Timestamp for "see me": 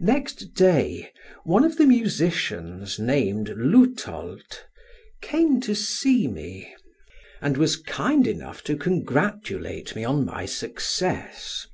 5.76-6.74